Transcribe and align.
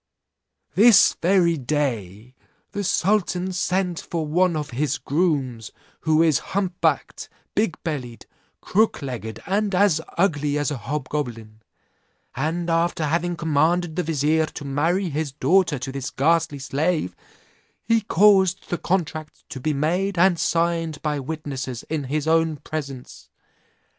"This 0.73 1.15
very 1.21 1.57
day 1.59 2.33
the 2.71 2.83
sultan 2.83 3.51
sent 3.51 3.99
for 3.99 4.25
one 4.25 4.55
of 4.55 4.71
his 4.71 4.97
grooms, 4.97 5.69
who 5.99 6.23
is 6.23 6.39
hump 6.57 6.81
backed, 6.81 7.29
big 7.53 7.77
bellied, 7.83 8.25
crook 8.61 9.03
legged, 9.03 9.43
and 9.45 9.75
as 9.75 10.01
ugly 10.17 10.57
as 10.57 10.71
a 10.71 10.77
hobgoblin; 10.77 11.61
and 12.35 12.67
after 12.67 13.05
having 13.05 13.35
commanded 13.35 13.95
the 13.95 14.01
vizier 14.01 14.47
to 14.47 14.65
marry 14.65 15.09
his 15.11 15.33
daughter 15.33 15.77
to 15.77 15.91
this 15.91 16.09
ghastly 16.09 16.57
slave, 16.57 17.15
he 17.83 18.01
caused 18.01 18.69
the 18.71 18.79
contract 18.79 19.47
to 19.49 19.59
be 19.59 19.71
made 19.75 20.17
and 20.17 20.39
signed 20.39 20.99
by 21.03 21.19
witnesses 21.19 21.83
in 21.91 22.05
his 22.05 22.27
own 22.27 22.57
presence. 22.57 23.29